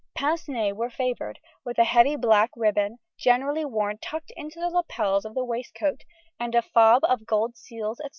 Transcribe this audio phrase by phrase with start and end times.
[0.15, 5.25] Pince nez were favoured, with a heavy black ribbon, generally worn tucked in the lapels
[5.25, 6.01] of the waistcoat;
[6.39, 8.09] and a fob of gold seals, &c.